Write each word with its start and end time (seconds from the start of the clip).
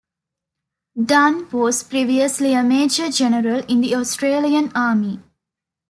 Dunn 0.99 1.47
was 1.51 1.83
previously 1.83 2.55
a 2.55 2.63
major 2.63 3.11
general 3.11 3.63
in 3.67 3.81
the 3.81 3.93
Australian 3.93 4.71
Army. 4.73 5.19